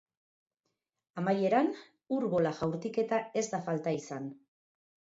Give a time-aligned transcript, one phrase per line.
[1.23, 1.69] Amaieran,
[2.17, 4.31] elur-bola jaurtiketa ez da falta izan.